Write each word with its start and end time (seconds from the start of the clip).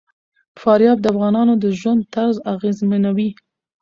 فاریاب 0.61 0.97
د 1.01 1.05
افغانانو 1.13 1.53
د 1.63 1.65
ژوند 1.79 2.01
طرز 2.13 2.35
اغېزمنوي. 2.53 3.29